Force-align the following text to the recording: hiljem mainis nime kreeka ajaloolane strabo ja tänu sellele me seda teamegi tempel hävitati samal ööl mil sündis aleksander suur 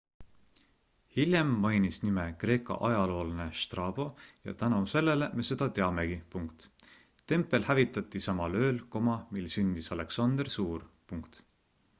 hiljem 1.17 1.49
mainis 1.65 1.99
nime 2.05 2.23
kreeka 2.43 2.77
ajaloolane 2.87 3.45
strabo 3.65 4.07
ja 4.49 4.55
tänu 4.63 4.79
sellele 4.95 5.29
me 5.41 5.45
seda 5.51 5.67
teamegi 5.81 6.17
tempel 7.35 7.69
hävitati 7.71 8.25
samal 8.29 8.59
ööl 8.65 8.83
mil 9.13 9.51
sündis 9.57 9.95
aleksander 10.01 10.53
suur 10.59 10.91